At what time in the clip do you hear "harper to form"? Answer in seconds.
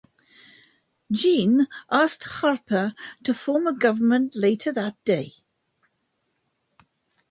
2.23-3.67